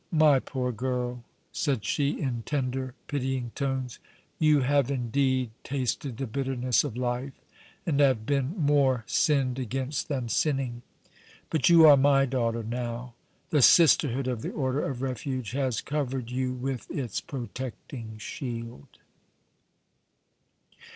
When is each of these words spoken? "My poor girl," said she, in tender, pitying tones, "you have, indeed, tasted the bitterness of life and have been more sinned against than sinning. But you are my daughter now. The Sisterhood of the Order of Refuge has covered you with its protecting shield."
"My 0.11 0.39
poor 0.39 0.71
girl," 0.71 1.23
said 1.51 1.85
she, 1.85 2.19
in 2.19 2.41
tender, 2.41 2.95
pitying 3.05 3.51
tones, 3.53 3.99
"you 4.39 4.61
have, 4.61 4.89
indeed, 4.89 5.51
tasted 5.63 6.17
the 6.17 6.25
bitterness 6.25 6.83
of 6.83 6.97
life 6.97 7.39
and 7.85 7.99
have 7.99 8.25
been 8.25 8.57
more 8.57 9.03
sinned 9.05 9.59
against 9.59 10.07
than 10.07 10.27
sinning. 10.27 10.81
But 11.51 11.69
you 11.69 11.85
are 11.85 11.97
my 11.97 12.25
daughter 12.25 12.63
now. 12.63 13.13
The 13.51 13.61
Sisterhood 13.61 14.27
of 14.27 14.41
the 14.41 14.49
Order 14.49 14.85
of 14.85 15.03
Refuge 15.03 15.51
has 15.51 15.81
covered 15.81 16.31
you 16.31 16.51
with 16.53 16.89
its 16.89 17.21
protecting 17.21 18.17
shield." 18.17 18.87